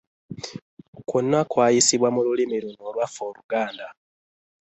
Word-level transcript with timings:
Kwonna 1.07 1.39
kwayisibwa 1.51 2.09
mu 2.15 2.21
lulimi 2.25 2.57
luno 2.63 2.81
olwaffe 2.89 3.21
Oluganda. 3.29 3.87